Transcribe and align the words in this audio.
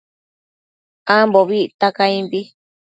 Ambobi 1.15 1.57
icta 1.65 1.87
caimbi 1.97 2.39